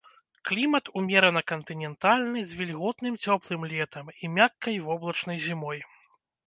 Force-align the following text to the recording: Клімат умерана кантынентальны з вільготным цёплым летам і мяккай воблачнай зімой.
Клімат 0.49 0.85
умерана 1.01 1.41
кантынентальны 1.51 2.39
з 2.53 2.59
вільготным 2.63 3.13
цёплым 3.27 3.61
летам 3.75 4.05
і 4.23 4.35
мяккай 4.39 4.75
воблачнай 4.89 5.37
зімой. 5.51 5.79